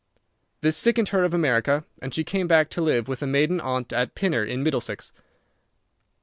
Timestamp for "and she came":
2.01-2.47